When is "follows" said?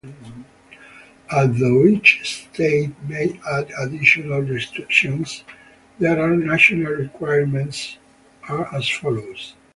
8.89-9.53